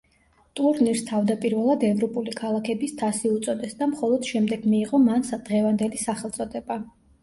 ტურნირს 0.59 1.03
თავდაპირველად 1.09 1.85
ევროპული 1.91 2.35
ქალაქების 2.41 2.97
თასი 3.03 3.33
უწოდეს 3.37 3.79
და 3.83 3.91
მხოლოდ 3.95 4.29
შემდეგ 4.35 4.69
მიიღო 4.75 5.05
მან 5.09 5.31
დღევანდელი 5.33 6.07
სახელწოდება. 6.11 6.85